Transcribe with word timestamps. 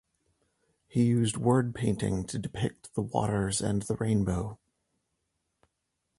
He 0.87 1.03
used 1.03 1.37
word 1.37 1.75
painting 1.75 2.23
to 2.25 2.39
depict 2.39 2.91
the 2.95 3.03
waters 3.03 3.61
and 3.61 3.83
the 3.83 3.93
rainbow. 3.97 4.57